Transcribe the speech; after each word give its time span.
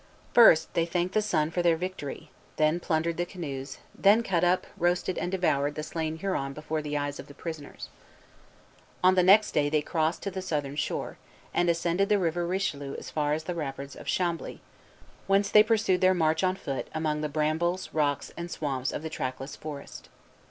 First 0.33 0.73
they 0.73 0.87
thanked 0.87 1.13
the 1.13 1.21
Sun 1.21 1.51
for 1.51 1.61
their 1.61 1.75
victory; 1.77 2.31
then 2.55 2.79
plundered 2.79 3.17
the 3.17 3.23
canoes; 3.27 3.77
then 3.93 4.23
cut 4.23 4.43
up, 4.43 4.65
roasted, 4.75 5.15
and 5.15 5.31
devoured 5.31 5.75
the 5.75 5.83
slain 5.83 6.17
Huron 6.17 6.53
before 6.53 6.81
the 6.81 6.97
eyes 6.97 7.19
of 7.19 7.27
the 7.27 7.35
prisoners. 7.35 7.87
On 9.03 9.13
the 9.13 9.21
next 9.21 9.51
day 9.51 9.69
they 9.69 9.83
crossed 9.83 10.23
to 10.23 10.31
the 10.31 10.41
southern 10.41 10.75
shore, 10.75 11.19
and 11.53 11.69
ascended 11.69 12.09
the 12.09 12.17
River 12.17 12.47
Richelieu 12.47 12.95
as 12.97 13.11
far 13.11 13.33
as 13.33 13.43
the 13.43 13.53
rapids 13.53 13.95
of 13.95 14.07
Chambly, 14.07 14.59
whence 15.27 15.49
they 15.51 15.61
pursued 15.61 16.01
their 16.01 16.15
march 16.15 16.43
on 16.43 16.55
foot 16.55 16.87
among 16.95 17.21
the 17.21 17.29
brambles, 17.29 17.91
rocks, 17.93 18.31
and 18.35 18.49
swamps 18.49 18.91
of 18.91 19.03
the 19.03 19.09
trackless 19.11 19.55
forest. 19.55 20.09